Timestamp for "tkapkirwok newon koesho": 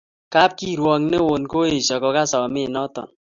0.29-1.95